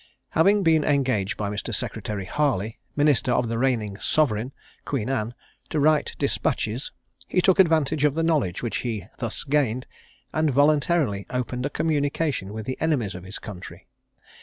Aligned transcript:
Having 0.29 0.63
been 0.63 0.83
engaged 0.83 1.37
by 1.37 1.47
Mr. 1.51 1.71
Secretary 1.75 2.25
Harley, 2.25 2.79
minister 2.95 3.31
of 3.31 3.49
the 3.49 3.59
reigning 3.59 3.99
sovereign, 3.99 4.51
Queen 4.83 5.11
Anne, 5.11 5.35
to 5.69 5.79
write 5.79 6.15
despatches, 6.17 6.91
he 7.27 7.39
took 7.39 7.59
advantage 7.59 8.03
of 8.03 8.15
the 8.15 8.23
knowledge 8.23 8.63
which 8.63 8.77
he 8.77 9.05
thus 9.19 9.43
gained, 9.43 9.85
and 10.33 10.49
voluntarily 10.49 11.27
opened 11.29 11.67
a 11.67 11.69
communication 11.69 12.51
with 12.51 12.65
the 12.65 12.77
enemies 12.81 13.13
of 13.13 13.25
his 13.25 13.37
country. 13.37 13.85